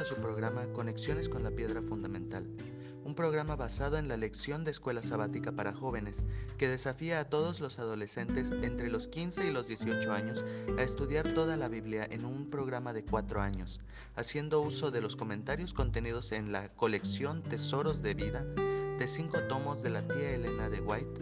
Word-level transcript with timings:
A 0.00 0.04
su 0.04 0.16
programa 0.16 0.66
Conexiones 0.72 1.28
con 1.28 1.44
la 1.44 1.52
Piedra 1.52 1.80
Fundamental, 1.80 2.48
un 3.04 3.14
programa 3.14 3.54
basado 3.54 3.96
en 3.96 4.08
la 4.08 4.16
lección 4.16 4.64
de 4.64 4.72
escuela 4.72 5.04
sabática 5.04 5.52
para 5.52 5.72
jóvenes 5.72 6.24
que 6.58 6.66
desafía 6.66 7.20
a 7.20 7.28
todos 7.28 7.60
los 7.60 7.78
adolescentes 7.78 8.50
entre 8.50 8.90
los 8.90 9.06
15 9.06 9.46
y 9.46 9.52
los 9.52 9.68
18 9.68 10.12
años 10.12 10.44
a 10.76 10.82
estudiar 10.82 11.32
toda 11.32 11.56
la 11.56 11.68
Biblia 11.68 12.08
en 12.10 12.24
un 12.24 12.50
programa 12.50 12.92
de 12.92 13.04
cuatro 13.04 13.40
años, 13.40 13.78
haciendo 14.16 14.62
uso 14.62 14.90
de 14.90 15.00
los 15.00 15.14
comentarios 15.14 15.72
contenidos 15.72 16.32
en 16.32 16.50
la 16.50 16.70
colección 16.70 17.44
Tesoros 17.44 18.02
de 18.02 18.14
Vida 18.14 18.44
de 18.98 19.06
cinco 19.06 19.38
tomos 19.48 19.84
de 19.84 19.90
la 19.90 20.02
tía 20.08 20.34
Elena 20.34 20.70
de 20.70 20.80
White 20.80 21.20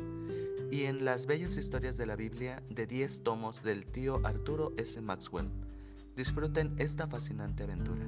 y 0.71 0.85
en 0.85 1.05
las 1.05 1.27
bellas 1.27 1.59
historias 1.59 1.99
de 1.99 2.07
la 2.07 2.17
Biblia 2.17 2.63
de 2.71 2.87
10 2.87 3.23
tomos 3.23 3.63
del 3.63 3.85
tío 3.85 4.23
Arturo 4.25 4.73
S. 4.79 4.99
Maxwell. 5.03 5.51
Disfruten 6.17 6.75
esta 6.79 7.07
fascinante 7.07 7.65
aventura. 7.65 8.07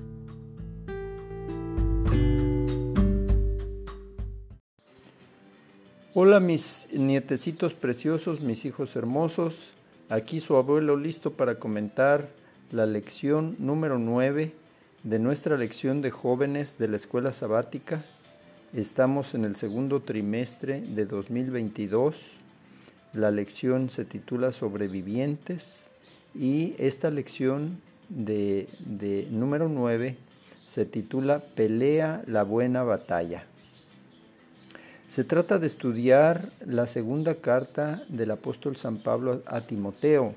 Hola 6.16 6.38
mis 6.38 6.86
nietecitos 6.92 7.74
preciosos, 7.74 8.40
mis 8.40 8.64
hijos 8.66 8.94
hermosos, 8.94 9.72
aquí 10.08 10.38
su 10.38 10.54
abuelo 10.54 10.96
listo 10.96 11.32
para 11.32 11.56
comentar 11.56 12.28
la 12.70 12.86
lección 12.86 13.56
número 13.58 13.98
9 13.98 14.52
de 15.02 15.18
nuestra 15.18 15.56
lección 15.56 16.02
de 16.02 16.12
jóvenes 16.12 16.78
de 16.78 16.86
la 16.86 16.98
escuela 16.98 17.32
sabática. 17.32 18.04
Estamos 18.72 19.34
en 19.34 19.44
el 19.44 19.56
segundo 19.56 20.02
trimestre 20.02 20.82
de 20.82 21.04
2022. 21.04 22.14
La 23.12 23.32
lección 23.32 23.90
se 23.90 24.04
titula 24.04 24.52
Sobrevivientes 24.52 25.88
y 26.32 26.76
esta 26.78 27.10
lección 27.10 27.80
de, 28.08 28.68
de 28.78 29.26
número 29.32 29.68
9 29.68 30.16
se 30.68 30.84
titula 30.84 31.40
Pelea 31.40 32.22
la 32.28 32.44
buena 32.44 32.84
batalla. 32.84 33.46
Se 35.14 35.22
trata 35.22 35.60
de 35.60 35.68
estudiar 35.68 36.50
la 36.66 36.88
segunda 36.88 37.36
carta 37.36 38.02
del 38.08 38.32
apóstol 38.32 38.76
San 38.76 38.98
Pablo 38.98 39.42
a 39.46 39.60
Timoteo. 39.60 40.34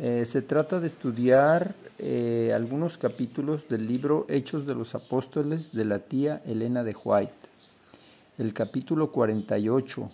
Eh, 0.00 0.24
se 0.26 0.42
trata 0.42 0.80
de 0.80 0.88
estudiar 0.88 1.76
eh, 1.98 2.50
algunos 2.52 2.98
capítulos 2.98 3.68
del 3.68 3.86
libro 3.86 4.26
Hechos 4.28 4.66
de 4.66 4.74
los 4.74 4.96
Apóstoles 4.96 5.72
de 5.72 5.84
la 5.84 6.00
tía 6.00 6.42
Elena 6.44 6.82
de 6.82 6.96
White. 7.04 7.32
El 8.36 8.52
capítulo 8.52 9.12
48, 9.12 10.10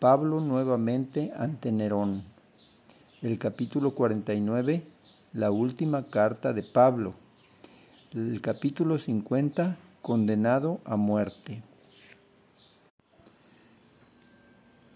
Pablo 0.00 0.40
nuevamente 0.40 1.32
ante 1.36 1.70
Nerón. 1.70 2.24
El 3.22 3.38
capítulo 3.38 3.92
49, 3.92 4.82
la 5.32 5.52
última 5.52 6.06
carta 6.06 6.52
de 6.52 6.64
Pablo. 6.64 7.14
El 8.12 8.40
capítulo 8.40 8.98
50, 8.98 9.76
condenado 10.02 10.80
a 10.84 10.96
muerte. 10.96 11.62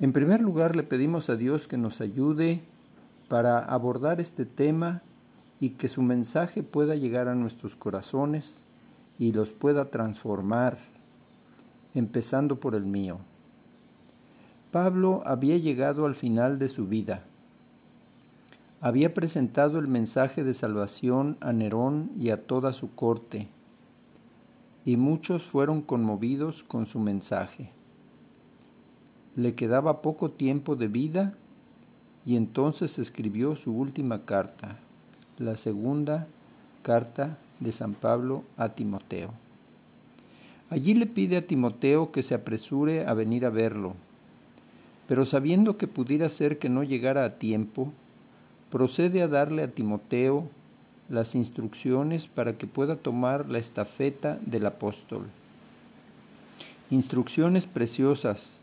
En 0.02 0.12
primer 0.12 0.42
lugar, 0.42 0.76
le 0.76 0.82
pedimos 0.82 1.30
a 1.30 1.36
Dios 1.36 1.66
que 1.66 1.78
nos 1.78 2.02
ayude 2.02 2.60
para 3.28 3.58
abordar 3.60 4.20
este 4.20 4.44
tema 4.44 5.00
y 5.58 5.70
que 5.70 5.88
su 5.88 6.02
mensaje 6.02 6.62
pueda 6.62 6.94
llegar 6.94 7.28
a 7.28 7.34
nuestros 7.34 7.74
corazones 7.74 8.62
y 9.18 9.32
los 9.32 9.48
pueda 9.48 9.86
transformar, 9.86 10.76
empezando 11.94 12.60
por 12.60 12.74
el 12.74 12.84
mío. 12.84 13.16
Pablo 14.70 15.22
había 15.24 15.56
llegado 15.56 16.04
al 16.04 16.14
final 16.14 16.58
de 16.58 16.68
su 16.68 16.86
vida 16.86 17.22
había 18.82 19.14
presentado 19.14 19.78
el 19.78 19.86
mensaje 19.86 20.42
de 20.42 20.52
salvación 20.54 21.36
a 21.40 21.52
Nerón 21.52 22.10
y 22.16 22.30
a 22.30 22.42
toda 22.42 22.72
su 22.72 22.96
corte, 22.96 23.46
y 24.84 24.96
muchos 24.96 25.44
fueron 25.44 25.82
conmovidos 25.82 26.64
con 26.64 26.86
su 26.86 26.98
mensaje. 26.98 27.70
Le 29.36 29.54
quedaba 29.54 30.02
poco 30.02 30.30
tiempo 30.30 30.76
de 30.76 30.88
vida 30.88 31.34
y 32.26 32.36
entonces 32.36 32.98
escribió 32.98 33.56
su 33.56 33.74
última 33.74 34.24
carta, 34.24 34.76
la 35.38 35.56
segunda 35.56 36.26
carta 36.82 37.38
de 37.60 37.72
San 37.72 37.94
Pablo 37.94 38.44
a 38.56 38.70
Timoteo. 38.70 39.30
Allí 40.70 40.94
le 40.94 41.06
pide 41.06 41.36
a 41.36 41.46
Timoteo 41.46 42.12
que 42.12 42.22
se 42.22 42.34
apresure 42.34 43.06
a 43.06 43.14
venir 43.14 43.44
a 43.44 43.50
verlo, 43.50 43.94
pero 45.08 45.26
sabiendo 45.26 45.76
que 45.76 45.86
pudiera 45.86 46.28
ser 46.28 46.58
que 46.58 46.68
no 46.68 46.82
llegara 46.82 47.24
a 47.24 47.34
tiempo, 47.38 47.92
procede 48.70 49.22
a 49.22 49.28
darle 49.28 49.62
a 49.62 49.70
Timoteo 49.70 50.48
las 51.10 51.34
instrucciones 51.34 52.26
para 52.26 52.56
que 52.56 52.66
pueda 52.66 52.96
tomar 52.96 53.50
la 53.50 53.58
estafeta 53.58 54.38
del 54.46 54.64
apóstol. 54.64 55.26
Instrucciones 56.90 57.66
preciosas 57.66 58.61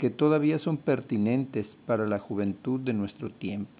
que 0.00 0.08
todavía 0.08 0.58
son 0.58 0.78
pertinentes 0.78 1.76
para 1.84 2.06
la 2.06 2.18
juventud 2.18 2.80
de 2.80 2.94
nuestro 2.94 3.28
tiempo. 3.28 3.70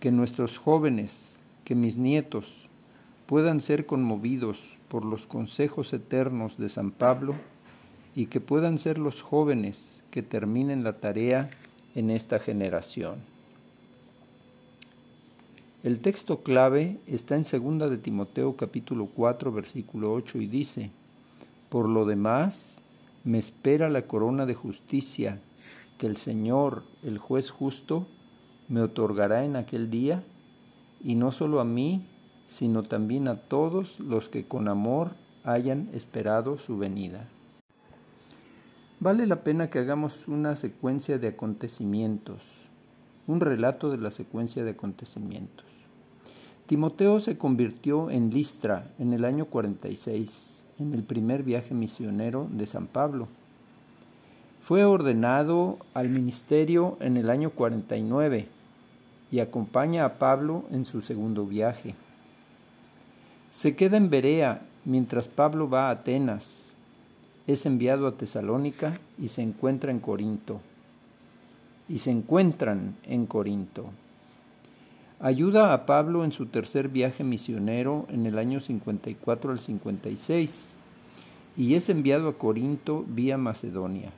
Que 0.00 0.10
nuestros 0.10 0.58
jóvenes, 0.58 1.38
que 1.64 1.74
mis 1.74 1.96
nietos, 1.96 2.68
puedan 3.24 3.62
ser 3.62 3.86
conmovidos 3.86 4.60
por 4.88 5.06
los 5.06 5.26
consejos 5.26 5.94
eternos 5.94 6.58
de 6.58 6.68
San 6.68 6.90
Pablo 6.90 7.36
y 8.14 8.26
que 8.26 8.42
puedan 8.42 8.78
ser 8.78 8.98
los 8.98 9.22
jóvenes 9.22 10.02
que 10.10 10.22
terminen 10.22 10.84
la 10.84 10.98
tarea 10.98 11.48
en 11.94 12.10
esta 12.10 12.38
generación. 12.38 13.14
El 15.82 16.00
texto 16.00 16.42
clave 16.42 16.98
está 17.06 17.34
en 17.34 17.44
2 17.44 17.90
de 17.90 17.96
Timoteo 17.96 18.56
capítulo 18.56 19.06
4 19.06 19.52
versículo 19.52 20.12
8 20.12 20.36
y 20.42 20.48
dice, 20.48 20.90
Por 21.70 21.88
lo 21.88 22.04
demás, 22.04 22.81
me 23.24 23.38
espera 23.38 23.88
la 23.88 24.02
corona 24.02 24.46
de 24.46 24.54
justicia 24.54 25.40
que 25.98 26.06
el 26.06 26.16
Señor, 26.16 26.82
el 27.02 27.18
juez 27.18 27.50
justo, 27.50 28.06
me 28.68 28.80
otorgará 28.80 29.44
en 29.44 29.56
aquel 29.56 29.90
día, 29.90 30.24
y 31.02 31.14
no 31.14 31.32
solo 31.32 31.60
a 31.60 31.64
mí, 31.64 32.06
sino 32.46 32.82
también 32.82 33.28
a 33.28 33.36
todos 33.36 33.98
los 34.00 34.28
que 34.28 34.46
con 34.46 34.68
amor 34.68 35.12
hayan 35.44 35.88
esperado 35.92 36.58
su 36.58 36.78
venida. 36.78 37.28
Vale 39.00 39.26
la 39.26 39.42
pena 39.42 39.68
que 39.68 39.80
hagamos 39.80 40.28
una 40.28 40.54
secuencia 40.54 41.18
de 41.18 41.28
acontecimientos, 41.28 42.42
un 43.26 43.40
relato 43.40 43.90
de 43.90 43.98
la 43.98 44.10
secuencia 44.10 44.64
de 44.64 44.72
acontecimientos. 44.72 45.66
Timoteo 46.66 47.18
se 47.18 47.36
convirtió 47.36 48.10
en 48.10 48.30
Listra 48.30 48.92
en 48.98 49.12
el 49.12 49.24
año 49.24 49.46
46, 49.46 50.61
en 50.78 50.94
el 50.94 51.02
primer 51.02 51.42
viaje 51.42 51.74
misionero 51.74 52.48
de 52.50 52.66
San 52.66 52.86
Pablo. 52.86 53.28
Fue 54.62 54.84
ordenado 54.84 55.78
al 55.92 56.08
ministerio 56.08 56.96
en 57.00 57.16
el 57.16 57.30
año 57.30 57.50
49 57.50 58.46
y 59.30 59.40
acompaña 59.40 60.04
a 60.04 60.18
Pablo 60.18 60.64
en 60.70 60.84
su 60.84 61.00
segundo 61.00 61.46
viaje. 61.46 61.94
Se 63.50 63.74
queda 63.74 63.96
en 63.96 64.08
Berea 64.08 64.62
mientras 64.84 65.28
Pablo 65.28 65.68
va 65.68 65.88
a 65.88 65.90
Atenas. 65.90 66.72
Es 67.46 67.66
enviado 67.66 68.06
a 68.06 68.16
Tesalónica 68.16 68.98
y 69.18 69.28
se 69.28 69.42
encuentra 69.42 69.90
en 69.90 69.98
Corinto. 69.98 70.60
Y 71.88 71.98
se 71.98 72.10
encuentran 72.10 72.96
en 73.04 73.26
Corinto. 73.26 73.90
Ayuda 75.24 75.72
a 75.72 75.86
Pablo 75.86 76.24
en 76.24 76.32
su 76.32 76.46
tercer 76.46 76.88
viaje 76.88 77.22
misionero 77.22 78.06
en 78.10 78.26
el 78.26 78.40
año 78.40 78.58
54 78.58 79.52
al 79.52 79.60
56 79.60 80.70
y 81.56 81.74
es 81.74 81.88
enviado 81.88 82.28
a 82.28 82.32
Corinto 82.36 83.04
vía 83.06 83.38
Macedonia. 83.38 84.10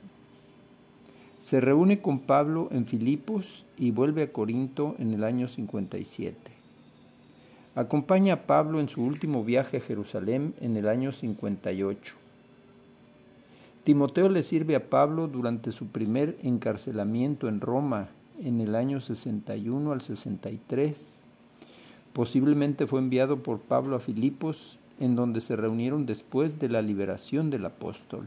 Se 1.37 1.61
reúne 1.61 2.01
con 2.01 2.17
Pablo 2.17 2.69
en 2.71 2.87
Filipos 2.87 3.65
y 3.77 3.91
vuelve 3.91 4.23
a 4.23 4.31
Corinto 4.31 4.95
en 4.97 5.13
el 5.13 5.23
año 5.23 5.47
57. 5.47 6.35
Acompaña 7.75 8.33
a 8.33 8.41
Pablo 8.47 8.79
en 8.79 8.89
su 8.89 9.03
último 9.03 9.43
viaje 9.43 9.77
a 9.77 9.81
Jerusalén 9.81 10.55
en 10.59 10.75
el 10.75 10.87
año 10.87 11.11
58. 11.11 12.15
Timoteo 13.83 14.27
le 14.27 14.41
sirve 14.41 14.75
a 14.75 14.89
Pablo 14.89 15.27
durante 15.27 15.71
su 15.71 15.85
primer 15.85 16.35
encarcelamiento 16.41 17.47
en 17.47 17.61
Roma 17.61 18.09
en 18.43 18.61
el 18.61 18.75
año 18.75 18.99
61 18.99 19.91
al 19.91 20.01
63. 20.01 21.05
Posiblemente 22.13 22.87
fue 22.87 22.99
enviado 22.99 23.43
por 23.43 23.59
Pablo 23.59 23.95
a 23.95 23.99
Filipos, 23.99 24.77
en 24.99 25.15
donde 25.15 25.41
se 25.41 25.55
reunieron 25.55 26.05
después 26.05 26.59
de 26.59 26.69
la 26.69 26.81
liberación 26.81 27.49
del 27.49 27.65
apóstol. 27.65 28.25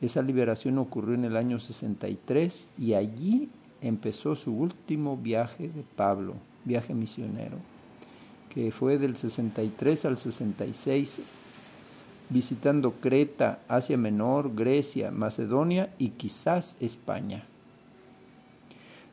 Esa 0.00 0.22
liberación 0.22 0.78
ocurrió 0.78 1.14
en 1.14 1.24
el 1.24 1.36
año 1.36 1.58
63 1.58 2.68
y 2.78 2.94
allí 2.94 3.50
empezó 3.82 4.34
su 4.34 4.54
último 4.54 5.16
viaje 5.16 5.68
de 5.68 5.82
Pablo, 5.96 6.34
viaje 6.64 6.94
misionero, 6.94 7.58
que 8.48 8.72
fue 8.72 8.98
del 8.98 9.16
63 9.16 10.04
al 10.06 10.16
66, 10.16 11.20
visitando 12.30 12.92
Creta, 12.92 13.60
Asia 13.68 13.98
Menor, 13.98 14.54
Grecia, 14.54 15.10
Macedonia 15.10 15.92
y 15.98 16.10
quizás 16.10 16.76
España. 16.80 17.44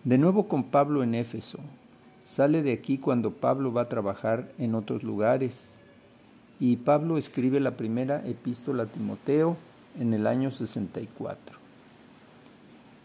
De 0.04 0.18
nuevo 0.18 0.48
con 0.48 0.66
Pablo 0.66 1.04
en 1.04 1.16
Éfeso, 1.16 1.60
sale 2.24 2.62
de 2.64 2.74
aquí 2.74 2.98
cuando 2.98 3.32
Pablo 3.32 3.74
va 3.74 3.84
a 3.84 3.90
trabajar 3.90 4.52
en 4.58 4.76
otros 4.76 5.04
lugares. 5.04 5.76
Y 6.60 6.78
Pablo 6.78 7.18
escribe 7.18 7.60
la 7.60 7.72
primera 7.72 8.26
epístola 8.26 8.84
a 8.84 8.88
Timoteo 8.88 9.58
en 10.00 10.14
el 10.14 10.28
año 10.28 10.52
64. 10.52 11.58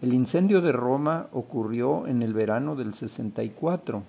El 0.00 0.14
incendio 0.14 0.60
de 0.60 0.72
Roma 0.72 1.28
ocurrió 1.32 2.06
en 2.06 2.22
el 2.22 2.34
verano 2.34 2.74
del 2.74 2.94
64 2.94 4.02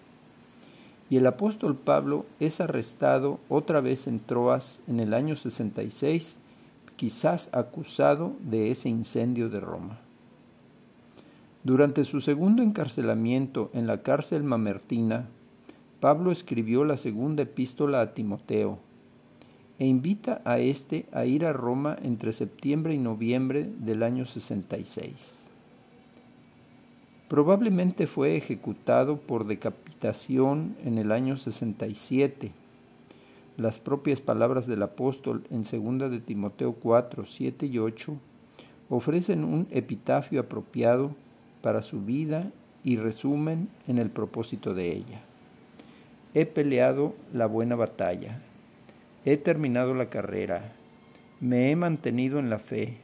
y 1.09 1.17
el 1.17 1.27
apóstol 1.27 1.75
Pablo 1.75 2.25
es 2.39 2.59
arrestado 2.59 3.39
otra 3.47 3.81
vez 3.81 4.07
en 4.07 4.19
Troas 4.19 4.79
en 4.87 4.99
el 4.99 5.13
año 5.13 5.35
66, 5.35 6.37
quizás 6.95 7.49
acusado 7.51 8.33
de 8.39 8.71
ese 8.71 8.89
incendio 8.89 9.49
de 9.49 9.59
Roma. 9.59 9.99
Durante 11.63 12.03
su 12.03 12.19
segundo 12.19 12.61
encarcelamiento 12.61 13.71
en 13.73 13.87
la 13.87 14.01
cárcel 14.01 14.43
mamertina, 14.43 15.29
Pablo 16.01 16.31
escribió 16.31 16.83
la 16.83 16.97
segunda 16.97 17.43
epístola 17.43 18.01
a 18.01 18.13
Timoteo 18.13 18.79
e 19.79 19.85
invita 19.85 20.41
a 20.43 20.59
éste 20.59 21.05
a 21.13 21.23
ir 21.23 21.45
a 21.45 21.53
Roma 21.53 21.97
entre 22.03 22.33
septiembre 22.33 22.93
y 22.93 22.97
noviembre 22.97 23.69
del 23.79 24.03
año 24.03 24.25
66. 24.25 25.45
Probablemente 27.29 28.07
fue 28.07 28.35
ejecutado 28.35 29.17
por 29.17 29.47
decapitación 29.47 30.75
en 30.83 30.97
el 30.97 31.13
año 31.13 31.37
67. 31.37 32.51
Las 33.55 33.79
propias 33.79 34.19
palabras 34.19 34.67
del 34.67 34.83
apóstol 34.83 35.45
en 35.49 35.63
2 35.63 36.11
de 36.11 36.19
Timoteo 36.19 36.73
4, 36.73 37.25
7 37.25 37.65
y 37.67 37.77
8 37.79 38.17
ofrecen 38.89 39.45
un 39.45 39.67
epitafio 39.71 40.41
apropiado 40.41 41.15
para 41.63 41.81
su 41.81 42.01
vida 42.01 42.51
y 42.83 42.97
resumen 42.97 43.69
en 43.87 43.97
el 43.97 44.09
propósito 44.09 44.73
de 44.73 44.91
ella. 44.91 45.21
He 46.33 46.45
peleado 46.45 47.15
la 47.31 47.45
buena 47.45 47.77
batalla, 47.77 48.41
he 49.23 49.37
terminado 49.37 49.93
la 49.93 50.09
carrera, 50.09 50.73
me 51.39 51.71
he 51.71 51.75
mantenido 51.77 52.37
en 52.37 52.49
la 52.49 52.59
fe, 52.59 52.97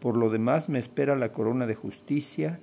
por 0.00 0.16
lo 0.16 0.28
demás 0.28 0.68
me 0.68 0.80
espera 0.80 1.14
la 1.14 1.32
corona 1.32 1.68
de 1.68 1.76
justicia 1.76 2.58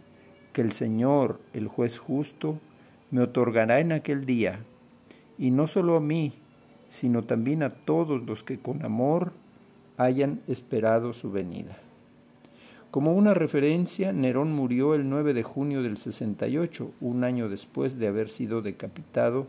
que 0.51 0.61
el 0.61 0.73
Señor, 0.73 1.39
el 1.53 1.69
juez 1.69 1.97
justo, 1.97 2.59
me 3.09 3.21
otorgará 3.21 3.79
en 3.79 3.93
aquel 3.93 4.25
día, 4.25 4.59
y 5.37 5.49
no 5.49 5.67
solo 5.67 5.95
a 5.95 6.01
mí, 6.01 6.33
sino 6.89 7.23
también 7.23 7.63
a 7.63 7.69
todos 7.69 8.21
los 8.25 8.43
que 8.43 8.59
con 8.59 8.83
amor 8.83 9.31
hayan 9.95 10.41
esperado 10.49 11.13
su 11.13 11.31
venida. 11.31 11.77
Como 12.95 13.11
una 13.11 13.33
referencia, 13.33 14.13
Nerón 14.13 14.53
murió 14.53 14.95
el 14.95 15.09
9 15.09 15.33
de 15.33 15.43
junio 15.43 15.83
del 15.83 15.97
68, 15.97 16.91
un 17.01 17.25
año 17.25 17.49
después 17.49 17.99
de 17.99 18.07
haber 18.07 18.29
sido 18.29 18.61
decapitado 18.61 19.47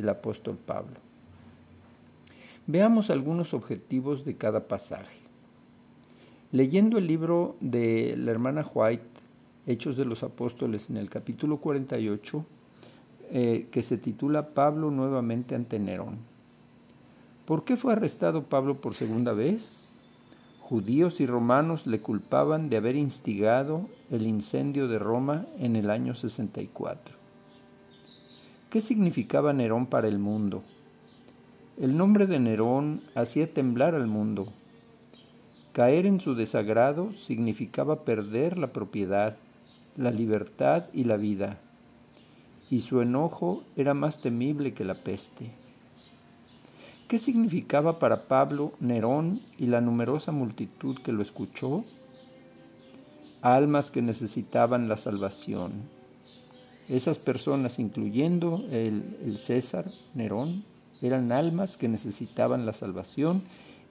el 0.00 0.08
apóstol 0.08 0.56
Pablo. 0.56 0.96
Veamos 2.66 3.10
algunos 3.10 3.54
objetivos 3.54 4.24
de 4.24 4.34
cada 4.34 4.66
pasaje. 4.66 5.20
Leyendo 6.50 6.98
el 6.98 7.06
libro 7.06 7.54
de 7.60 8.16
la 8.18 8.32
hermana 8.32 8.68
White, 8.74 9.04
Hechos 9.68 9.96
de 9.96 10.04
los 10.04 10.24
Apóstoles, 10.24 10.90
en 10.90 10.96
el 10.96 11.08
capítulo 11.08 11.58
48, 11.58 12.44
eh, 13.30 13.68
que 13.70 13.84
se 13.84 13.96
titula 13.96 14.48
Pablo 14.54 14.90
nuevamente 14.90 15.54
ante 15.54 15.78
Nerón. 15.78 16.16
¿Por 17.44 17.62
qué 17.62 17.76
fue 17.76 17.92
arrestado 17.92 18.42
Pablo 18.42 18.80
por 18.80 18.96
segunda 18.96 19.34
vez? 19.34 19.88
Judíos 20.68 21.18
y 21.22 21.26
romanos 21.26 21.86
le 21.86 22.02
culpaban 22.02 22.68
de 22.68 22.76
haber 22.76 22.94
instigado 22.94 23.88
el 24.10 24.26
incendio 24.26 24.86
de 24.86 24.98
Roma 24.98 25.46
en 25.58 25.76
el 25.76 25.88
año 25.88 26.12
64. 26.12 27.14
¿Qué 28.68 28.82
significaba 28.82 29.54
Nerón 29.54 29.86
para 29.86 30.08
el 30.08 30.18
mundo? 30.18 30.62
El 31.80 31.96
nombre 31.96 32.26
de 32.26 32.38
Nerón 32.38 33.00
hacía 33.14 33.46
temblar 33.46 33.94
al 33.94 34.08
mundo. 34.08 34.52
Caer 35.72 36.04
en 36.04 36.20
su 36.20 36.34
desagrado 36.34 37.14
significaba 37.14 38.04
perder 38.04 38.58
la 38.58 38.70
propiedad, 38.70 39.38
la 39.96 40.10
libertad 40.10 40.84
y 40.92 41.04
la 41.04 41.16
vida, 41.16 41.56
y 42.68 42.82
su 42.82 43.00
enojo 43.00 43.62
era 43.74 43.94
más 43.94 44.20
temible 44.20 44.74
que 44.74 44.84
la 44.84 44.96
peste. 44.96 45.50
¿Qué 47.08 47.16
significaba 47.16 47.98
para 47.98 48.28
Pablo 48.28 48.74
Nerón 48.80 49.40
y 49.56 49.64
la 49.64 49.80
numerosa 49.80 50.30
multitud 50.30 50.98
que 50.98 51.10
lo 51.10 51.22
escuchó? 51.22 51.82
Almas 53.40 53.90
que 53.90 54.02
necesitaban 54.02 54.90
la 54.90 54.98
salvación. 54.98 55.72
Esas 56.86 57.18
personas, 57.18 57.78
incluyendo 57.78 58.62
el, 58.70 59.38
César 59.38 59.86
Nerón, 60.12 60.64
eran 61.00 61.32
almas 61.32 61.78
que 61.78 61.88
necesitaban 61.88 62.66
la 62.66 62.74
salvación 62.74 63.40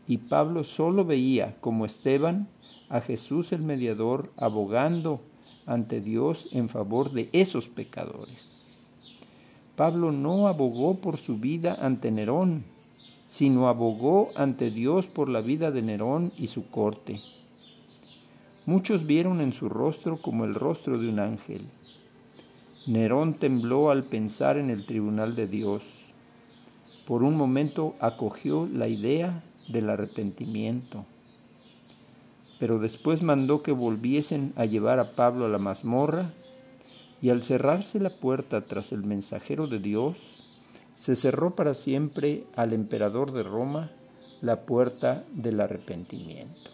y 0.07 0.17
Pablo 0.17 0.63
solo 0.63 1.03
veía, 1.03 1.55
como 1.59 1.87
Esteban, 1.87 2.47
a 2.87 3.01
Jesús 3.01 3.51
el 3.51 3.63
mediador 3.63 4.31
abogando 4.37 5.21
ante 5.65 6.01
Dios 6.01 6.49
en 6.51 6.69
favor 6.69 7.11
de 7.11 7.29
esos 7.33 7.67
pecadores. 7.67 8.67
Pablo 9.75 10.11
no 10.11 10.47
abogó 10.47 10.97
por 10.97 11.17
su 11.17 11.39
vida 11.39 11.79
ante 11.81 12.11
Nerón, 12.11 12.76
sino 13.27 13.67
abogó 13.67 14.31
ante 14.35 14.71
Dios 14.71 15.07
por 15.07 15.29
la 15.29 15.41
vida 15.41 15.71
de 15.71 15.81
Nerón 15.81 16.31
y 16.37 16.47
su 16.47 16.69
corte. 16.69 17.21
Muchos 18.65 19.05
vieron 19.05 19.41
en 19.41 19.53
su 19.53 19.69
rostro 19.69 20.17
como 20.17 20.45
el 20.45 20.55
rostro 20.55 20.97
de 20.97 21.09
un 21.09 21.19
ángel. 21.19 21.61
Nerón 22.85 23.33
tembló 23.33 23.91
al 23.91 24.03
pensar 24.03 24.57
en 24.57 24.69
el 24.69 24.85
tribunal 24.85 25.35
de 25.35 25.47
Dios. 25.47 25.83
Por 27.05 27.23
un 27.23 27.35
momento 27.35 27.95
acogió 27.99 28.67
la 28.67 28.87
idea 28.87 29.43
del 29.67 29.89
arrepentimiento, 29.89 31.05
pero 32.59 32.79
después 32.79 33.21
mandó 33.23 33.61
que 33.61 33.71
volviesen 33.71 34.53
a 34.55 34.65
llevar 34.65 34.99
a 34.99 35.11
Pablo 35.11 35.45
a 35.45 35.49
la 35.49 35.57
mazmorra 35.57 36.31
y 37.21 37.29
al 37.29 37.43
cerrarse 37.43 37.99
la 37.99 38.09
puerta 38.09 38.61
tras 38.61 38.91
el 38.91 39.03
mensajero 39.03 39.67
de 39.67 39.79
Dios, 39.79 40.46
se 40.97 41.15
cerró 41.15 41.51
para 41.51 41.75
siempre 41.75 42.45
al 42.55 42.73
emperador 42.73 43.31
de 43.31 43.43
Roma 43.43 43.91
la 44.41 44.65
puerta 44.65 45.23
del 45.31 45.61
arrepentimiento. 45.61 46.71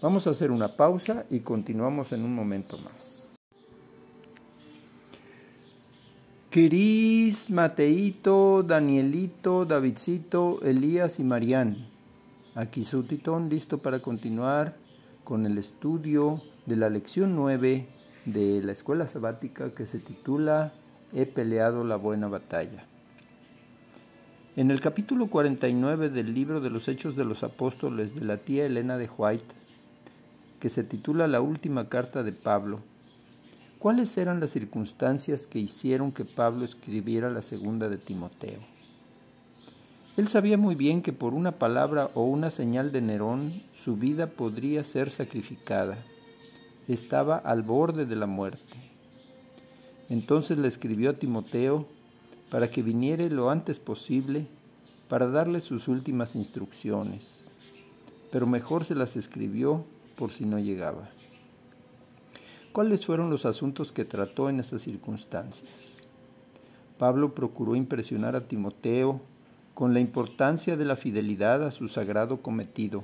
Vamos 0.00 0.26
a 0.26 0.30
hacer 0.30 0.50
una 0.50 0.76
pausa 0.76 1.26
y 1.28 1.40
continuamos 1.40 2.12
en 2.12 2.24
un 2.24 2.34
momento 2.34 2.78
más. 2.78 3.28
Cris, 6.48 7.50
Mateito, 7.50 8.62
Danielito, 8.62 9.66
Davidcito, 9.66 10.60
Elías 10.62 11.20
y 11.20 11.24
Marián. 11.24 11.86
Aquí 12.54 12.82
su 12.82 13.02
titón 13.02 13.50
listo 13.50 13.76
para 13.76 14.00
continuar 14.00 14.76
con 15.22 15.44
el 15.44 15.58
estudio 15.58 16.40
de 16.64 16.76
la 16.76 16.88
lección 16.88 17.36
9 17.36 17.86
de 18.24 18.62
la 18.62 18.72
escuela 18.72 19.06
sabática 19.06 19.74
que 19.74 19.84
se 19.84 19.98
titula 19.98 20.72
He 21.12 21.26
peleado 21.26 21.84
la 21.84 21.96
buena 21.96 22.28
batalla. 22.28 22.86
En 24.54 24.70
el 24.70 24.82
capítulo 24.82 25.28
49 25.28 26.10
del 26.10 26.34
libro 26.34 26.60
de 26.60 26.68
los 26.68 26.86
Hechos 26.86 27.16
de 27.16 27.24
los 27.24 27.42
Apóstoles 27.42 28.14
de 28.14 28.22
la 28.22 28.36
tía 28.36 28.66
Elena 28.66 28.98
de 28.98 29.08
White, 29.08 29.54
que 30.60 30.68
se 30.68 30.84
titula 30.84 31.26
La 31.26 31.40
última 31.40 31.88
carta 31.88 32.22
de 32.22 32.32
Pablo, 32.32 32.80
¿cuáles 33.78 34.18
eran 34.18 34.40
las 34.40 34.50
circunstancias 34.50 35.46
que 35.46 35.58
hicieron 35.58 36.12
que 36.12 36.26
Pablo 36.26 36.66
escribiera 36.66 37.30
la 37.30 37.40
segunda 37.40 37.88
de 37.88 37.96
Timoteo? 37.96 38.58
Él 40.18 40.28
sabía 40.28 40.58
muy 40.58 40.74
bien 40.74 41.00
que 41.00 41.14
por 41.14 41.32
una 41.32 41.52
palabra 41.52 42.10
o 42.12 42.24
una 42.24 42.50
señal 42.50 42.92
de 42.92 43.00
Nerón 43.00 43.62
su 43.72 43.96
vida 43.96 44.26
podría 44.26 44.84
ser 44.84 45.08
sacrificada. 45.08 45.96
Estaba 46.88 47.38
al 47.38 47.62
borde 47.62 48.04
de 48.04 48.16
la 48.16 48.26
muerte. 48.26 48.76
Entonces 50.10 50.58
le 50.58 50.68
escribió 50.68 51.08
a 51.08 51.14
Timoteo 51.14 51.88
para 52.52 52.68
que 52.68 52.82
viniere 52.82 53.30
lo 53.30 53.48
antes 53.48 53.78
posible 53.78 54.46
para 55.08 55.26
darle 55.26 55.62
sus 55.62 55.88
últimas 55.88 56.36
instrucciones, 56.36 57.40
pero 58.30 58.46
mejor 58.46 58.84
se 58.84 58.94
las 58.94 59.16
escribió 59.16 59.86
por 60.16 60.32
si 60.32 60.44
no 60.44 60.58
llegaba. 60.58 61.08
¿Cuáles 62.72 63.06
fueron 63.06 63.30
los 63.30 63.46
asuntos 63.46 63.90
que 63.90 64.04
trató 64.04 64.50
en 64.50 64.60
esas 64.60 64.82
circunstancias? 64.82 66.02
Pablo 66.98 67.34
procuró 67.34 67.74
impresionar 67.74 68.36
a 68.36 68.46
Timoteo 68.46 69.22
con 69.72 69.94
la 69.94 70.00
importancia 70.00 70.76
de 70.76 70.84
la 70.84 70.96
fidelidad 70.96 71.64
a 71.64 71.70
su 71.70 71.88
sagrado 71.88 72.42
cometido. 72.42 73.02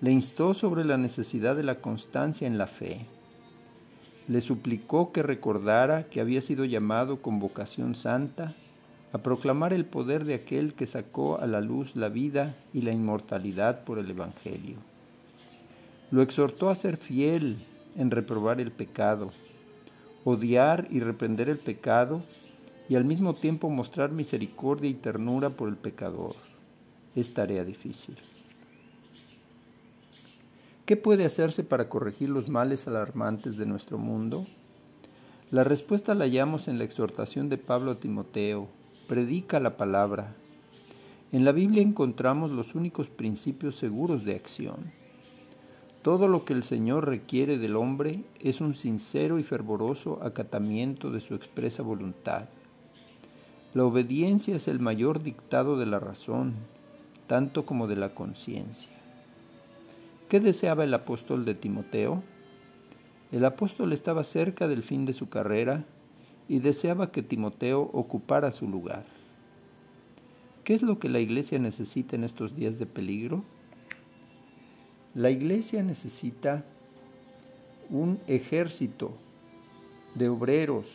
Le 0.00 0.10
instó 0.10 0.54
sobre 0.54 0.84
la 0.84 0.98
necesidad 0.98 1.54
de 1.54 1.62
la 1.62 1.76
constancia 1.76 2.48
en 2.48 2.58
la 2.58 2.66
fe 2.66 3.06
le 4.28 4.40
suplicó 4.40 5.12
que 5.12 5.22
recordara 5.22 6.04
que 6.04 6.20
había 6.20 6.40
sido 6.40 6.64
llamado 6.64 7.20
con 7.20 7.38
vocación 7.38 7.94
santa 7.94 8.54
a 9.12 9.18
proclamar 9.18 9.72
el 9.72 9.84
poder 9.84 10.24
de 10.24 10.34
aquel 10.34 10.74
que 10.74 10.86
sacó 10.86 11.38
a 11.38 11.46
la 11.46 11.60
luz 11.60 11.94
la 11.94 12.08
vida 12.08 12.56
y 12.72 12.82
la 12.82 12.92
inmortalidad 12.92 13.84
por 13.84 13.98
el 13.98 14.10
Evangelio. 14.10 14.76
Lo 16.10 16.22
exhortó 16.22 16.70
a 16.70 16.74
ser 16.74 16.96
fiel 16.96 17.58
en 17.96 18.10
reprobar 18.10 18.60
el 18.60 18.72
pecado, 18.72 19.30
odiar 20.24 20.88
y 20.90 21.00
reprender 21.00 21.48
el 21.48 21.58
pecado 21.58 22.22
y 22.88 22.96
al 22.96 23.04
mismo 23.04 23.34
tiempo 23.34 23.70
mostrar 23.70 24.10
misericordia 24.10 24.90
y 24.90 24.94
ternura 24.94 25.50
por 25.50 25.68
el 25.68 25.76
pecador. 25.76 26.34
Es 27.14 27.32
tarea 27.32 27.64
difícil. 27.64 28.16
¿Qué 30.86 30.98
puede 30.98 31.24
hacerse 31.24 31.64
para 31.64 31.88
corregir 31.88 32.28
los 32.28 32.50
males 32.50 32.86
alarmantes 32.86 33.56
de 33.56 33.64
nuestro 33.64 33.96
mundo? 33.96 34.46
La 35.50 35.64
respuesta 35.64 36.14
la 36.14 36.24
hallamos 36.24 36.68
en 36.68 36.76
la 36.76 36.84
exhortación 36.84 37.48
de 37.48 37.56
Pablo 37.56 37.92
a 37.92 38.00
Timoteo. 38.00 38.68
Predica 39.08 39.60
la 39.60 39.78
palabra. 39.78 40.34
En 41.32 41.46
la 41.46 41.52
Biblia 41.52 41.80
encontramos 41.80 42.50
los 42.50 42.74
únicos 42.74 43.08
principios 43.08 43.76
seguros 43.76 44.26
de 44.26 44.34
acción. 44.34 44.92
Todo 46.02 46.28
lo 46.28 46.44
que 46.44 46.52
el 46.52 46.64
Señor 46.64 47.08
requiere 47.08 47.56
del 47.56 47.76
hombre 47.76 48.22
es 48.40 48.60
un 48.60 48.74
sincero 48.74 49.38
y 49.38 49.42
fervoroso 49.42 50.22
acatamiento 50.22 51.10
de 51.10 51.22
su 51.22 51.34
expresa 51.34 51.82
voluntad. 51.82 52.50
La 53.72 53.84
obediencia 53.84 54.56
es 54.56 54.68
el 54.68 54.80
mayor 54.80 55.22
dictado 55.22 55.78
de 55.78 55.86
la 55.86 55.98
razón, 55.98 56.52
tanto 57.26 57.64
como 57.64 57.86
de 57.86 57.96
la 57.96 58.14
conciencia. 58.14 58.93
¿Qué 60.34 60.40
deseaba 60.40 60.82
el 60.82 60.92
apóstol 60.92 61.44
de 61.44 61.54
Timoteo? 61.54 62.20
El 63.30 63.44
apóstol 63.44 63.92
estaba 63.92 64.24
cerca 64.24 64.66
del 64.66 64.82
fin 64.82 65.06
de 65.06 65.12
su 65.12 65.28
carrera 65.28 65.84
y 66.48 66.58
deseaba 66.58 67.12
que 67.12 67.22
Timoteo 67.22 67.82
ocupara 67.92 68.50
su 68.50 68.68
lugar. 68.68 69.04
¿Qué 70.64 70.74
es 70.74 70.82
lo 70.82 70.98
que 70.98 71.08
la 71.08 71.20
iglesia 71.20 71.60
necesita 71.60 72.16
en 72.16 72.24
estos 72.24 72.56
días 72.56 72.80
de 72.80 72.86
peligro? 72.86 73.44
La 75.14 75.30
iglesia 75.30 75.84
necesita 75.84 76.64
un 77.88 78.18
ejército 78.26 79.12
de 80.16 80.30
obreros 80.30 80.88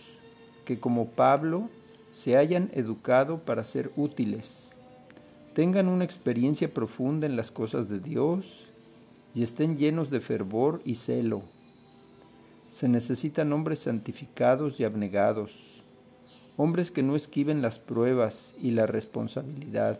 que 0.65 0.81
como 0.81 1.11
Pablo 1.11 1.69
se 2.11 2.35
hayan 2.35 2.69
educado 2.73 3.39
para 3.45 3.63
ser 3.63 3.93
útiles, 3.95 4.75
tengan 5.53 5.87
una 5.87 6.03
experiencia 6.03 6.73
profunda 6.73 7.25
en 7.25 7.37
las 7.37 7.51
cosas 7.51 7.87
de 7.87 8.01
Dios 8.01 8.68
y 9.33 9.43
estén 9.43 9.77
llenos 9.77 10.09
de 10.09 10.19
fervor 10.21 10.81
y 10.85 10.95
celo. 10.95 11.43
Se 12.69 12.87
necesitan 12.87 13.51
hombres 13.53 13.79
santificados 13.79 14.79
y 14.79 14.83
abnegados, 14.83 15.83
hombres 16.57 16.91
que 16.91 17.03
no 17.03 17.15
esquiven 17.15 17.61
las 17.61 17.79
pruebas 17.79 18.53
y 18.61 18.71
la 18.71 18.85
responsabilidad, 18.85 19.99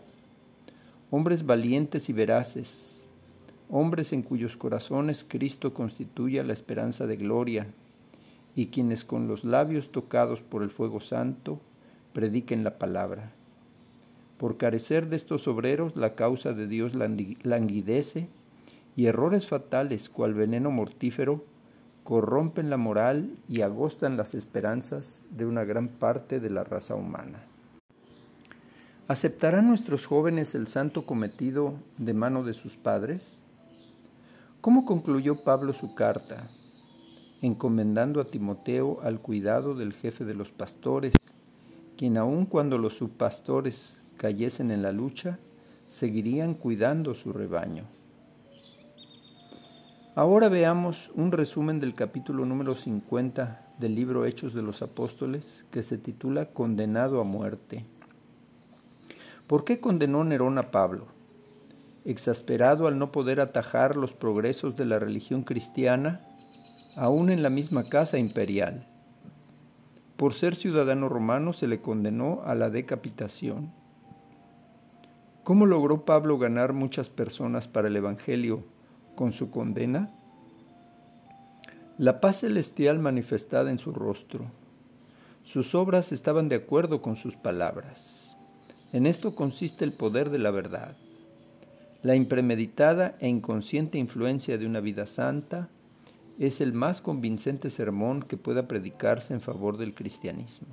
hombres 1.10 1.44
valientes 1.46 2.08
y 2.08 2.12
veraces, 2.12 3.04
hombres 3.68 4.12
en 4.12 4.22
cuyos 4.22 4.56
corazones 4.56 5.24
Cristo 5.26 5.74
constituye 5.74 6.42
la 6.44 6.52
esperanza 6.52 7.06
de 7.06 7.16
gloria, 7.16 7.66
y 8.54 8.66
quienes 8.66 9.04
con 9.04 9.28
los 9.28 9.44
labios 9.44 9.90
tocados 9.90 10.42
por 10.42 10.62
el 10.62 10.70
fuego 10.70 11.00
santo 11.00 11.60
prediquen 12.12 12.64
la 12.64 12.78
palabra. 12.78 13.32
Por 14.38 14.56
carecer 14.56 15.08
de 15.08 15.16
estos 15.16 15.46
obreros, 15.48 15.96
la 15.96 16.14
causa 16.14 16.52
de 16.52 16.66
Dios 16.66 16.92
languidece 16.94 18.28
y 18.96 19.06
errores 19.06 19.48
fatales, 19.48 20.08
cual 20.08 20.34
veneno 20.34 20.70
mortífero, 20.70 21.44
corrompen 22.04 22.70
la 22.70 22.76
moral 22.76 23.30
y 23.48 23.60
agostan 23.60 24.16
las 24.16 24.34
esperanzas 24.34 25.22
de 25.30 25.46
una 25.46 25.64
gran 25.64 25.88
parte 25.88 26.40
de 26.40 26.50
la 26.50 26.64
raza 26.64 26.94
humana. 26.94 27.40
¿Aceptarán 29.06 29.66
nuestros 29.66 30.06
jóvenes 30.06 30.54
el 30.54 30.66
santo 30.68 31.04
cometido 31.04 31.74
de 31.98 32.14
mano 32.14 32.44
de 32.44 32.54
sus 32.54 32.76
padres? 32.76 33.40
¿Cómo 34.60 34.84
concluyó 34.84 35.42
Pablo 35.42 35.72
su 35.72 35.94
carta? 35.94 36.48
Encomendando 37.42 38.20
a 38.20 38.26
Timoteo 38.26 39.00
al 39.02 39.20
cuidado 39.20 39.74
del 39.74 39.94
jefe 39.94 40.24
de 40.24 40.34
los 40.34 40.52
pastores, 40.52 41.12
quien 41.96 42.16
aun 42.18 42.46
cuando 42.46 42.78
los 42.78 42.94
subpastores 42.94 44.00
cayesen 44.16 44.70
en 44.70 44.82
la 44.82 44.92
lucha, 44.92 45.38
seguirían 45.88 46.54
cuidando 46.54 47.14
su 47.14 47.32
rebaño. 47.32 47.84
Ahora 50.16 50.48
veamos 50.48 51.12
un 51.14 51.30
resumen 51.30 51.78
del 51.78 51.94
capítulo 51.94 52.44
número 52.44 52.74
50 52.74 53.74
del 53.78 53.94
libro 53.94 54.26
Hechos 54.26 54.52
de 54.54 54.60
los 54.60 54.82
Apóstoles 54.82 55.64
que 55.70 55.84
se 55.84 55.98
titula 55.98 56.46
Condenado 56.46 57.20
a 57.20 57.24
muerte. 57.24 57.84
¿Por 59.46 59.62
qué 59.62 59.78
condenó 59.78 60.24
Nerón 60.24 60.58
a 60.58 60.72
Pablo? 60.72 61.06
Exasperado 62.04 62.88
al 62.88 62.98
no 62.98 63.12
poder 63.12 63.40
atajar 63.40 63.94
los 63.94 64.12
progresos 64.12 64.74
de 64.74 64.84
la 64.84 64.98
religión 64.98 65.44
cristiana, 65.44 66.22
aún 66.96 67.30
en 67.30 67.44
la 67.44 67.50
misma 67.50 67.84
casa 67.84 68.18
imperial. 68.18 68.88
Por 70.16 70.34
ser 70.34 70.56
ciudadano 70.56 71.08
romano 71.08 71.52
se 71.52 71.68
le 71.68 71.80
condenó 71.80 72.42
a 72.44 72.56
la 72.56 72.68
decapitación. 72.68 73.70
¿Cómo 75.44 75.66
logró 75.66 76.04
Pablo 76.04 76.36
ganar 76.36 76.72
muchas 76.72 77.08
personas 77.08 77.68
para 77.68 77.86
el 77.86 77.94
Evangelio 77.94 78.64
con 79.20 79.34
su 79.34 79.50
condena? 79.50 80.08
La 81.98 82.22
paz 82.22 82.40
celestial 82.40 82.98
manifestada 83.00 83.70
en 83.70 83.78
su 83.78 83.92
rostro. 83.92 84.46
Sus 85.44 85.74
obras 85.74 86.10
estaban 86.10 86.48
de 86.48 86.56
acuerdo 86.56 87.02
con 87.02 87.16
sus 87.16 87.36
palabras. 87.36 88.34
En 88.94 89.04
esto 89.04 89.34
consiste 89.34 89.84
el 89.84 89.92
poder 89.92 90.30
de 90.30 90.38
la 90.38 90.50
verdad. 90.50 90.96
La 92.02 92.14
impremeditada 92.14 93.14
e 93.20 93.28
inconsciente 93.28 93.98
influencia 93.98 94.56
de 94.56 94.64
una 94.64 94.80
vida 94.80 95.04
santa 95.04 95.68
es 96.38 96.62
el 96.62 96.72
más 96.72 97.02
convincente 97.02 97.68
sermón 97.68 98.22
que 98.22 98.38
pueda 98.38 98.68
predicarse 98.68 99.34
en 99.34 99.42
favor 99.42 99.76
del 99.76 99.92
cristianismo. 99.92 100.68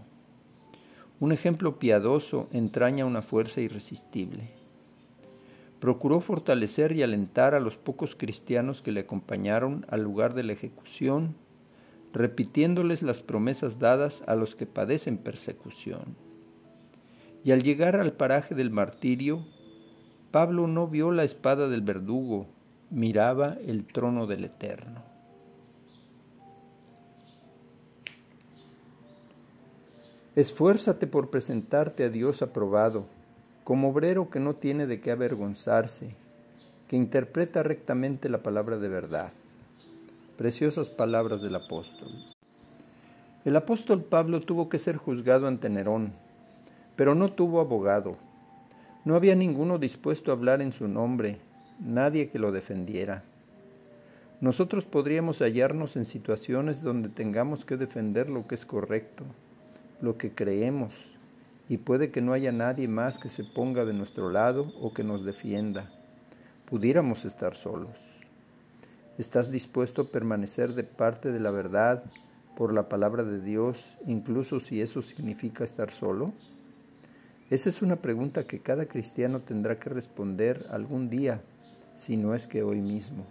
Un 1.19 1.33
ejemplo 1.33 1.79
piadoso 1.79 2.47
entraña 2.53 3.05
una 3.05 3.21
fuerza 3.21 3.59
irresistible 3.59 4.56
procuró 5.79 6.21
fortalecer 6.21 6.91
y 6.93 7.03
alentar 7.03 7.53
a 7.53 7.59
los 7.59 7.77
pocos 7.77 8.15
cristianos 8.15 8.81
que 8.81 8.91
le 8.91 9.01
acompañaron 9.01 9.85
al 9.89 10.01
lugar 10.01 10.33
de 10.33 10.43
la 10.43 10.53
ejecución, 10.53 11.35
repitiéndoles 12.13 13.03
las 13.03 13.21
promesas 13.21 13.79
dadas 13.79 14.23
a 14.27 14.35
los 14.35 14.55
que 14.55 14.65
padecen 14.65 15.17
persecución. 15.17 16.15
Y 17.43 17.51
al 17.51 17.63
llegar 17.63 17.95
al 17.95 18.13
paraje 18.13 18.55
del 18.55 18.71
martirio, 18.71 19.45
Pablo 20.31 20.67
no 20.67 20.87
vio 20.87 21.11
la 21.11 21.23
espada 21.23 21.69
del 21.69 21.81
verdugo, 21.81 22.47
miraba 22.89 23.57
el 23.65 23.85
trono 23.85 24.25
del 24.25 24.45
Eterno. 24.45 25.03
Esfuérzate 30.35 31.07
por 31.07 31.29
presentarte 31.29 32.03
a 32.03 32.09
Dios 32.09 32.41
aprobado 32.41 33.07
como 33.67 33.89
obrero 33.89 34.29
que 34.29 34.39
no 34.39 34.53
tiene 34.53 34.87
de 34.87 35.01
qué 35.01 35.11
avergonzarse, 35.11 36.15
que 36.87 36.95
interpreta 36.95 37.63
rectamente 37.63 38.29
la 38.29 38.37
palabra 38.37 38.77
de 38.77 38.87
verdad. 38.87 39.33
Preciosas 40.37 40.89
palabras 40.89 41.41
del 41.41 41.53
apóstol. 41.53 42.07
El 43.43 43.57
apóstol 43.57 44.05
Pablo 44.05 44.39
tuvo 44.39 44.69
que 44.69 44.79
ser 44.79 44.95
juzgado 44.95 45.49
ante 45.49 45.67
Nerón, 45.67 46.13
pero 46.95 47.13
no 47.13 47.27
tuvo 47.33 47.59
abogado. 47.59 48.15
No 49.03 49.15
había 49.15 49.35
ninguno 49.35 49.79
dispuesto 49.79 50.31
a 50.31 50.35
hablar 50.35 50.61
en 50.61 50.71
su 50.71 50.87
nombre, 50.87 51.37
nadie 51.81 52.29
que 52.29 52.39
lo 52.39 52.53
defendiera. 52.53 53.23
Nosotros 54.39 54.85
podríamos 54.85 55.39
hallarnos 55.39 55.97
en 55.97 56.05
situaciones 56.05 56.81
donde 56.81 57.09
tengamos 57.09 57.65
que 57.65 57.75
defender 57.75 58.29
lo 58.29 58.47
que 58.47 58.55
es 58.55 58.65
correcto, 58.65 59.25
lo 59.99 60.17
que 60.17 60.31
creemos, 60.31 61.16
y 61.69 61.77
puede 61.77 62.11
que 62.11 62.21
no 62.21 62.33
haya 62.33 62.51
nadie 62.51 62.87
más 62.87 63.19
que 63.19 63.29
se 63.29 63.43
ponga 63.43 63.85
de 63.85 63.93
nuestro 63.93 64.29
lado 64.29 64.73
o 64.81 64.93
que 64.93 65.03
nos 65.03 65.25
defienda. 65.25 65.91
Pudiéramos 66.69 67.25
estar 67.25 67.55
solos. 67.55 67.97
¿Estás 69.17 69.51
dispuesto 69.51 70.03
a 70.03 70.11
permanecer 70.11 70.73
de 70.73 70.83
parte 70.83 71.31
de 71.31 71.39
la 71.39 71.51
verdad 71.51 72.03
por 72.55 72.73
la 72.73 72.87
palabra 72.87 73.23
de 73.23 73.41
Dios, 73.41 73.77
incluso 74.05 74.59
si 74.59 74.81
eso 74.81 75.01
significa 75.01 75.63
estar 75.63 75.91
solo? 75.91 76.33
Esa 77.49 77.69
es 77.69 77.81
una 77.81 77.97
pregunta 77.97 78.45
que 78.45 78.59
cada 78.59 78.85
cristiano 78.85 79.39
tendrá 79.41 79.79
que 79.79 79.89
responder 79.89 80.65
algún 80.69 81.09
día, 81.09 81.41
si 81.99 82.17
no 82.17 82.35
es 82.35 82.45
que 82.45 82.63
hoy 82.63 82.81
mismo. 82.81 83.25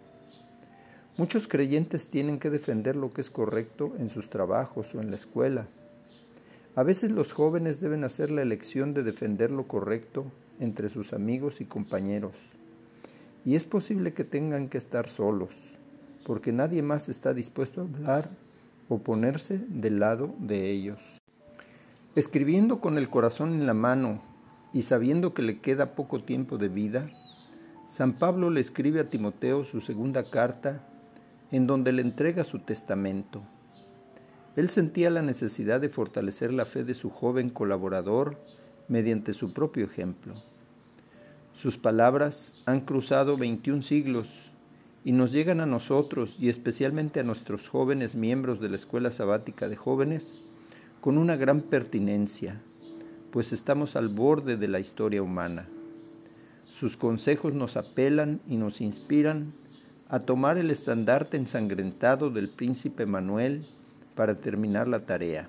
Muchos 1.18 1.48
creyentes 1.48 2.08
tienen 2.08 2.38
que 2.38 2.50
defender 2.50 2.96
lo 2.96 3.10
que 3.10 3.20
es 3.20 3.30
correcto 3.30 3.94
en 3.98 4.10
sus 4.10 4.28
trabajos 4.28 4.94
o 4.94 5.00
en 5.00 5.10
la 5.10 5.16
escuela, 5.16 5.66
a 6.76 6.82
veces 6.82 7.10
los 7.10 7.32
jóvenes 7.32 7.80
deben 7.80 8.04
hacer 8.04 8.30
la 8.30 8.42
elección 8.42 8.92
de 8.92 9.02
defender 9.02 9.50
lo 9.50 9.66
correcto 9.66 10.26
entre 10.60 10.90
sus 10.90 11.14
amigos 11.14 11.62
y 11.62 11.64
compañeros. 11.64 12.34
Y 13.46 13.56
es 13.56 13.64
posible 13.64 14.12
que 14.12 14.24
tengan 14.24 14.68
que 14.68 14.76
estar 14.76 15.08
solos, 15.08 15.54
porque 16.26 16.52
nadie 16.52 16.82
más 16.82 17.08
está 17.08 17.32
dispuesto 17.32 17.80
a 17.80 17.84
hablar 17.84 18.30
o 18.90 18.98
ponerse 18.98 19.58
del 19.68 20.00
lado 20.00 20.34
de 20.38 20.70
ellos. 20.70 21.00
Escribiendo 22.14 22.78
con 22.80 22.98
el 22.98 23.08
corazón 23.08 23.54
en 23.54 23.66
la 23.66 23.74
mano 23.74 24.20
y 24.74 24.82
sabiendo 24.82 25.32
que 25.32 25.40
le 25.40 25.60
queda 25.60 25.94
poco 25.94 26.24
tiempo 26.24 26.58
de 26.58 26.68
vida, 26.68 27.08
San 27.88 28.18
Pablo 28.18 28.50
le 28.50 28.60
escribe 28.60 29.00
a 29.00 29.06
Timoteo 29.06 29.64
su 29.64 29.80
segunda 29.80 30.28
carta 30.28 30.86
en 31.50 31.66
donde 31.66 31.92
le 31.92 32.02
entrega 32.02 32.44
su 32.44 32.58
testamento. 32.58 33.42
Él 34.56 34.70
sentía 34.70 35.10
la 35.10 35.22
necesidad 35.22 35.80
de 35.80 35.90
fortalecer 35.90 36.52
la 36.52 36.64
fe 36.64 36.82
de 36.82 36.94
su 36.94 37.10
joven 37.10 37.50
colaborador 37.50 38.38
mediante 38.88 39.34
su 39.34 39.52
propio 39.52 39.84
ejemplo. 39.84 40.34
Sus 41.52 41.76
palabras 41.76 42.62
han 42.64 42.80
cruzado 42.80 43.36
21 43.36 43.82
siglos 43.82 44.28
y 45.04 45.12
nos 45.12 45.30
llegan 45.30 45.60
a 45.60 45.66
nosotros 45.66 46.36
y 46.40 46.48
especialmente 46.48 47.20
a 47.20 47.22
nuestros 47.22 47.68
jóvenes 47.68 48.14
miembros 48.14 48.60
de 48.60 48.70
la 48.70 48.76
Escuela 48.76 49.10
Sabática 49.10 49.68
de 49.68 49.76
Jóvenes 49.76 50.42
con 51.00 51.18
una 51.18 51.36
gran 51.36 51.60
pertinencia, 51.60 52.60
pues 53.30 53.52
estamos 53.52 53.94
al 53.94 54.08
borde 54.08 54.56
de 54.56 54.68
la 54.68 54.80
historia 54.80 55.22
humana. 55.22 55.68
Sus 56.62 56.96
consejos 56.96 57.54
nos 57.54 57.76
apelan 57.76 58.40
y 58.48 58.56
nos 58.56 58.80
inspiran 58.80 59.52
a 60.08 60.20
tomar 60.20 60.58
el 60.58 60.70
estandarte 60.70 61.36
ensangrentado 61.36 62.30
del 62.30 62.48
príncipe 62.48 63.06
Manuel 63.06 63.66
para 64.16 64.34
terminar 64.34 64.88
la 64.88 65.00
tarea. 65.00 65.48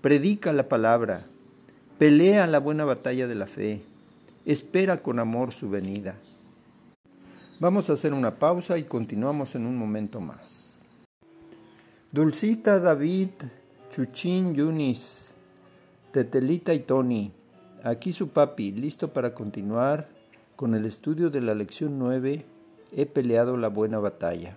Predica 0.00 0.52
la 0.52 0.68
palabra, 0.68 1.26
pelea 1.98 2.48
la 2.48 2.58
buena 2.58 2.84
batalla 2.84 3.28
de 3.28 3.34
la 3.36 3.46
fe, 3.46 3.82
espera 4.44 5.02
con 5.02 5.20
amor 5.20 5.52
su 5.52 5.70
venida. 5.70 6.16
Vamos 7.60 7.90
a 7.90 7.92
hacer 7.92 8.14
una 8.14 8.36
pausa 8.36 8.78
y 8.78 8.84
continuamos 8.84 9.54
en 9.54 9.66
un 9.66 9.76
momento 9.76 10.20
más. 10.20 10.74
Dulcita, 12.10 12.78
David, 12.80 13.30
Chuchín, 13.90 14.54
Yunis, 14.54 15.34
Tetelita 16.12 16.72
y 16.72 16.80
Tony, 16.80 17.32
aquí 17.84 18.12
su 18.12 18.28
papi, 18.28 18.72
listo 18.72 19.12
para 19.12 19.34
continuar 19.34 20.08
con 20.56 20.74
el 20.74 20.86
estudio 20.86 21.30
de 21.30 21.40
la 21.40 21.54
lección 21.54 21.98
9, 21.98 22.44
he 22.92 23.06
peleado 23.06 23.56
la 23.56 23.68
buena 23.68 23.98
batalla. 23.98 24.56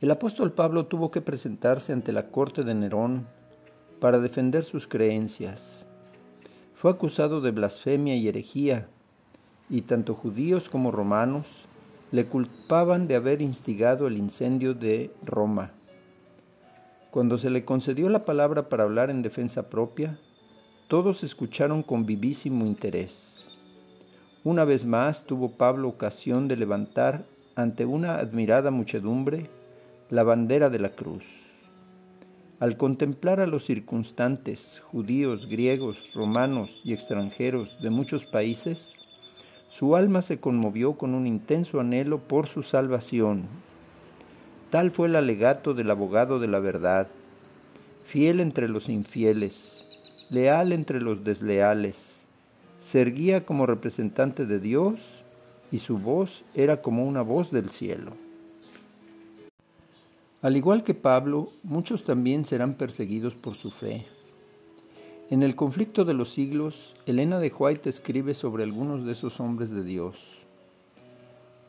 El 0.00 0.12
apóstol 0.12 0.52
Pablo 0.52 0.86
tuvo 0.86 1.10
que 1.10 1.20
presentarse 1.20 1.92
ante 1.92 2.12
la 2.12 2.28
corte 2.28 2.62
de 2.62 2.72
Nerón 2.72 3.26
para 3.98 4.20
defender 4.20 4.62
sus 4.62 4.86
creencias. 4.86 5.88
Fue 6.72 6.92
acusado 6.92 7.40
de 7.40 7.50
blasfemia 7.50 8.14
y 8.14 8.28
herejía, 8.28 8.86
y 9.68 9.82
tanto 9.82 10.14
judíos 10.14 10.68
como 10.68 10.92
romanos 10.92 11.46
le 12.12 12.26
culpaban 12.26 13.08
de 13.08 13.16
haber 13.16 13.42
instigado 13.42 14.06
el 14.06 14.18
incendio 14.18 14.72
de 14.72 15.10
Roma. 15.24 15.72
Cuando 17.10 17.36
se 17.36 17.50
le 17.50 17.64
concedió 17.64 18.08
la 18.08 18.24
palabra 18.24 18.68
para 18.68 18.84
hablar 18.84 19.10
en 19.10 19.22
defensa 19.22 19.68
propia, 19.68 20.20
todos 20.86 21.24
escucharon 21.24 21.82
con 21.82 22.06
vivísimo 22.06 22.64
interés. 22.66 23.48
Una 24.44 24.64
vez 24.64 24.86
más 24.86 25.24
tuvo 25.24 25.56
Pablo 25.56 25.88
ocasión 25.88 26.46
de 26.46 26.54
levantar 26.54 27.24
ante 27.56 27.84
una 27.84 28.18
admirada 28.18 28.70
muchedumbre 28.70 29.50
la 30.10 30.22
bandera 30.22 30.70
de 30.70 30.78
la 30.78 30.90
cruz. 30.90 31.24
Al 32.60 32.76
contemplar 32.76 33.40
a 33.40 33.46
los 33.46 33.66
circunstantes, 33.66 34.82
judíos, 34.90 35.48
griegos, 35.48 36.12
romanos 36.14 36.80
y 36.82 36.94
extranjeros 36.94 37.80
de 37.82 37.90
muchos 37.90 38.24
países, 38.24 38.98
su 39.68 39.96
alma 39.96 40.22
se 40.22 40.40
conmovió 40.40 40.94
con 40.94 41.14
un 41.14 41.26
intenso 41.26 41.78
anhelo 41.78 42.20
por 42.20 42.48
su 42.48 42.62
salvación. 42.62 43.44
Tal 44.70 44.90
fue 44.92 45.08
el 45.08 45.16
alegato 45.16 45.74
del 45.74 45.90
abogado 45.90 46.38
de 46.38 46.48
la 46.48 46.58
verdad, 46.58 47.08
fiel 48.04 48.40
entre 48.40 48.68
los 48.68 48.88
infieles, 48.88 49.84
leal 50.30 50.72
entre 50.72 51.02
los 51.02 51.22
desleales, 51.22 52.26
se 52.78 53.00
erguía 53.00 53.44
como 53.44 53.66
representante 53.66 54.46
de 54.46 54.58
Dios 54.58 55.24
y 55.70 55.78
su 55.78 55.98
voz 55.98 56.44
era 56.54 56.80
como 56.80 57.06
una 57.06 57.22
voz 57.22 57.50
del 57.50 57.70
cielo. 57.70 58.27
Al 60.40 60.56
igual 60.56 60.84
que 60.84 60.94
Pablo, 60.94 61.50
muchos 61.64 62.04
también 62.04 62.44
serán 62.44 62.74
perseguidos 62.74 63.34
por 63.34 63.56
su 63.56 63.72
fe. 63.72 64.06
En 65.30 65.42
el 65.42 65.56
conflicto 65.56 66.04
de 66.04 66.14
los 66.14 66.28
siglos, 66.28 66.94
Elena 67.06 67.40
de 67.40 67.50
White 67.50 67.88
escribe 67.88 68.34
sobre 68.34 68.62
algunos 68.62 69.04
de 69.04 69.10
esos 69.10 69.40
hombres 69.40 69.70
de 69.70 69.82
Dios. 69.82 70.46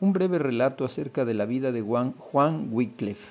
Un 0.00 0.12
breve 0.12 0.38
relato 0.38 0.84
acerca 0.84 1.24
de 1.24 1.34
la 1.34 1.46
vida 1.46 1.72
de 1.72 1.82
Juan, 1.82 2.68
Wycliffe. 2.70 3.28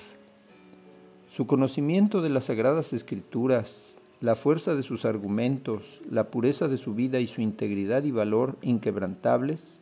Su 1.30 1.46
conocimiento 1.46 2.20
de 2.20 2.28
las 2.28 2.44
sagradas 2.44 2.92
escrituras, 2.92 3.94
la 4.20 4.34
fuerza 4.34 4.74
de 4.74 4.82
sus 4.82 5.06
argumentos, 5.06 6.02
la 6.10 6.24
pureza 6.24 6.68
de 6.68 6.76
su 6.76 6.94
vida 6.94 7.18
y 7.18 7.26
su 7.26 7.40
integridad 7.40 8.04
y 8.04 8.10
valor 8.10 8.58
inquebrantables 8.60 9.80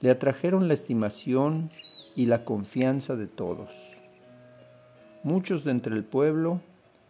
le 0.00 0.08
atrajeron 0.10 0.66
la 0.66 0.72
estimación 0.72 1.68
y 2.16 2.24
la 2.24 2.46
confianza 2.46 3.16
de 3.16 3.26
todos. 3.26 3.97
Muchos 5.24 5.64
de 5.64 5.72
entre 5.72 5.96
el 5.96 6.04
pueblo 6.04 6.60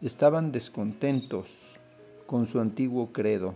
estaban 0.00 0.50
descontentos 0.50 1.50
con 2.26 2.46
su 2.46 2.58
antiguo 2.58 3.12
credo 3.12 3.54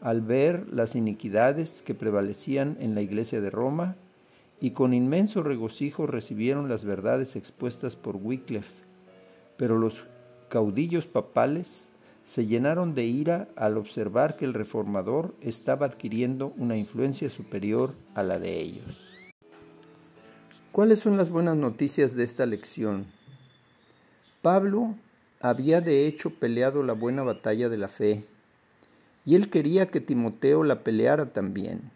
al 0.00 0.20
ver 0.20 0.66
las 0.72 0.96
iniquidades 0.96 1.80
que 1.80 1.94
prevalecían 1.94 2.76
en 2.80 2.94
la 2.94 3.00
iglesia 3.00 3.40
de 3.40 3.50
Roma 3.50 3.96
y 4.60 4.70
con 4.72 4.92
inmenso 4.92 5.42
regocijo 5.42 6.06
recibieron 6.06 6.68
las 6.68 6.84
verdades 6.84 7.36
expuestas 7.36 7.94
por 7.96 8.16
Wycliffe, 8.16 8.74
pero 9.56 9.78
los 9.78 10.04
caudillos 10.48 11.06
papales 11.06 11.88
se 12.24 12.46
llenaron 12.46 12.94
de 12.94 13.04
ira 13.04 13.48
al 13.54 13.78
observar 13.78 14.36
que 14.36 14.44
el 14.44 14.52
reformador 14.52 15.34
estaba 15.40 15.86
adquiriendo 15.86 16.52
una 16.58 16.76
influencia 16.76 17.30
superior 17.30 17.94
a 18.14 18.24
la 18.24 18.38
de 18.38 18.60
ellos. 18.60 19.12
¿Cuáles 20.72 20.98
son 20.98 21.16
las 21.16 21.30
buenas 21.30 21.56
noticias 21.56 22.16
de 22.16 22.24
esta 22.24 22.46
lección? 22.46 23.06
Pablo 24.44 24.94
había 25.40 25.80
de 25.80 26.06
hecho 26.06 26.30
peleado 26.30 26.82
la 26.82 26.92
buena 26.92 27.22
batalla 27.22 27.68
de 27.68 27.78
la 27.78 27.88
fe, 27.88 28.24
y 29.24 29.34
él 29.36 29.48
quería 29.48 29.86
que 29.86 30.00
Timoteo 30.00 30.62
la 30.64 30.84
peleara 30.84 31.32
también. 31.32 31.90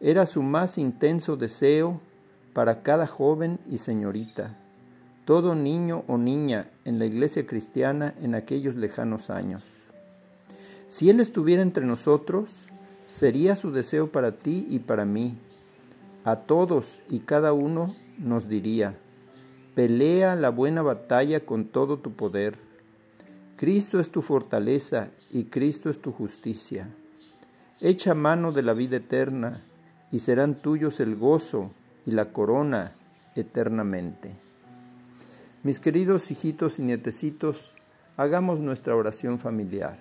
Era 0.00 0.24
su 0.26 0.42
más 0.42 0.78
intenso 0.78 1.36
deseo 1.36 2.00
para 2.54 2.82
cada 2.82 3.06
joven 3.06 3.58
y 3.70 3.78
señorita 3.78 4.56
todo 5.24 5.54
niño 5.54 6.04
o 6.08 6.18
niña 6.18 6.68
en 6.84 6.98
la 6.98 7.06
iglesia 7.06 7.46
cristiana 7.46 8.14
en 8.20 8.34
aquellos 8.34 8.74
lejanos 8.74 9.30
años. 9.30 9.62
Si 10.88 11.10
Él 11.10 11.20
estuviera 11.20 11.62
entre 11.62 11.86
nosotros, 11.86 12.48
sería 13.06 13.56
su 13.56 13.70
deseo 13.70 14.10
para 14.10 14.32
ti 14.32 14.66
y 14.68 14.80
para 14.80 15.04
mí. 15.04 15.36
A 16.24 16.36
todos 16.36 17.00
y 17.08 17.20
cada 17.20 17.52
uno 17.52 17.94
nos 18.18 18.48
diría, 18.48 18.96
pelea 19.74 20.36
la 20.36 20.50
buena 20.50 20.82
batalla 20.82 21.40
con 21.40 21.66
todo 21.66 21.98
tu 21.98 22.12
poder. 22.12 22.58
Cristo 23.56 24.00
es 24.00 24.10
tu 24.10 24.22
fortaleza 24.22 25.08
y 25.30 25.44
Cristo 25.44 25.88
es 25.88 26.00
tu 26.00 26.12
justicia. 26.12 26.88
Echa 27.80 28.14
mano 28.14 28.52
de 28.52 28.62
la 28.62 28.74
vida 28.74 28.98
eterna 28.98 29.62
y 30.10 30.18
serán 30.18 30.56
tuyos 30.56 31.00
el 31.00 31.16
gozo 31.16 31.70
y 32.04 32.10
la 32.10 32.32
corona 32.32 32.92
eternamente. 33.34 34.32
Mis 35.62 35.80
queridos 35.80 36.30
hijitos 36.30 36.78
y 36.78 36.82
nietecitos, 36.82 37.72
hagamos 38.16 38.60
nuestra 38.60 38.94
oración 38.94 39.38
familiar. 39.38 39.96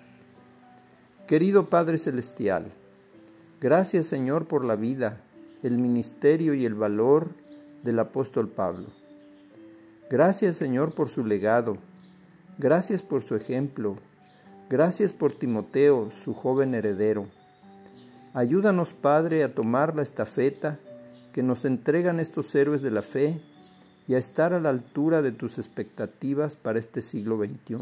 Querido 1.27 1.69
Padre 1.69 1.97
Celestial, 1.97 2.71
gracias 3.61 4.07
Señor 4.07 4.47
por 4.47 4.65
la 4.65 4.75
vida, 4.75 5.21
el 5.63 5.77
ministerio 5.77 6.55
y 6.55 6.65
el 6.65 6.73
valor 6.73 7.29
del 7.83 7.99
apóstol 7.99 8.49
Pablo. 8.49 9.00
Gracias 10.11 10.57
Señor 10.57 10.93
por 10.93 11.07
su 11.07 11.23
legado, 11.23 11.77
gracias 12.57 13.01
por 13.01 13.23
su 13.23 13.33
ejemplo, 13.33 13.95
gracias 14.69 15.13
por 15.13 15.31
Timoteo, 15.31 16.11
su 16.11 16.33
joven 16.33 16.75
heredero. 16.75 17.27
Ayúdanos 18.33 18.91
Padre 18.91 19.41
a 19.41 19.55
tomar 19.55 19.95
la 19.95 20.01
estafeta 20.01 20.79
que 21.31 21.43
nos 21.43 21.63
entregan 21.63 22.19
estos 22.19 22.53
héroes 22.55 22.81
de 22.81 22.91
la 22.91 23.03
fe 23.03 23.39
y 24.05 24.15
a 24.15 24.17
estar 24.17 24.51
a 24.51 24.59
la 24.59 24.67
altura 24.67 25.21
de 25.21 25.31
tus 25.31 25.57
expectativas 25.57 26.57
para 26.57 26.77
este 26.77 27.01
siglo 27.01 27.37
XXI. 27.37 27.77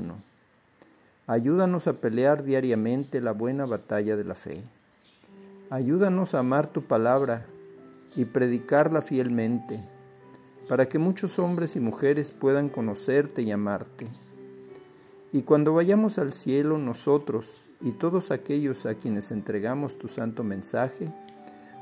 Ayúdanos 1.26 1.88
a 1.88 1.94
pelear 1.94 2.44
diariamente 2.44 3.22
la 3.22 3.32
buena 3.32 3.66
batalla 3.66 4.16
de 4.16 4.26
la 4.26 4.36
fe. 4.36 4.62
Ayúdanos 5.72 6.36
a 6.36 6.40
amar 6.42 6.68
tu 6.68 6.84
palabra 6.84 7.48
y 8.16 8.26
predicarla 8.26 9.02
fielmente, 9.02 9.80
para 10.70 10.88
que 10.88 11.00
muchos 11.00 11.40
hombres 11.40 11.76
y 11.76 11.82
mujeres 11.82 12.32
puedan 12.32 12.70
conocerte 12.70 13.42
y 13.42 13.52
amarte. 13.52 14.08
Y 15.34 15.42
cuando 15.42 15.74
vayamos 15.74 16.18
al 16.20 16.32
cielo 16.32 16.78
nosotros 16.78 17.62
y 17.82 17.92
todos 17.92 18.32
aquellos 18.32 18.86
a 18.86 18.94
quienes 18.94 19.32
entregamos 19.32 19.98
tu 19.98 20.08
santo 20.08 20.44
mensaje, 20.44 21.12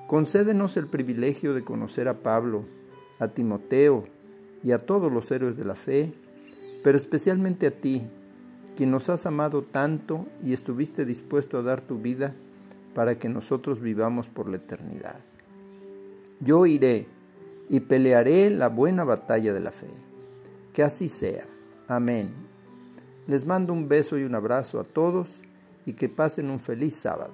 concédenos 0.07 0.77
el 0.77 0.87
privilegio 0.87 1.53
de 1.53 1.63
conocer 1.63 2.07
a 2.07 2.23
Pablo, 2.23 2.63
a 3.19 3.27
Timoteo, 3.27 4.05
y 4.63 4.71
a 4.71 4.79
todos 4.79 5.11
los 5.11 5.29
héroes 5.31 5.55
de 5.57 5.65
la 5.65 5.75
fe, 5.75 6.13
pero 6.83 6.97
especialmente 6.97 7.67
a 7.67 7.71
ti, 7.71 8.03
quien 8.75 8.91
nos 8.91 9.09
has 9.09 9.25
amado 9.25 9.63
tanto 9.63 10.25
y 10.43 10.53
estuviste 10.53 11.05
dispuesto 11.05 11.57
a 11.57 11.61
dar 11.61 11.81
tu 11.81 11.99
vida 11.99 12.35
para 12.93 13.19
que 13.19 13.29
nosotros 13.29 13.79
vivamos 13.79 14.27
por 14.27 14.49
la 14.49 14.57
eternidad. 14.57 15.19
Yo 16.39 16.65
iré 16.65 17.07
y 17.69 17.81
pelearé 17.81 18.49
la 18.49 18.69
buena 18.69 19.03
batalla 19.03 19.53
de 19.53 19.59
la 19.59 19.71
fe. 19.71 19.89
Que 20.73 20.83
así 20.83 21.09
sea. 21.09 21.45
Amén. 21.87 22.33
Les 23.27 23.45
mando 23.45 23.73
un 23.73 23.87
beso 23.87 24.17
y 24.17 24.23
un 24.23 24.35
abrazo 24.35 24.79
a 24.79 24.83
todos 24.83 25.41
y 25.85 25.93
que 25.93 26.09
pasen 26.09 26.49
un 26.49 26.59
feliz 26.59 26.95
sábado. 26.95 27.33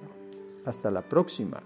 Hasta 0.64 0.90
la 0.90 1.02
próxima. 1.02 1.62